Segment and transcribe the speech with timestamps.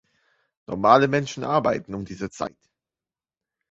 [0.65, 2.57] Normale Menschen arbeiten um diese Zeit.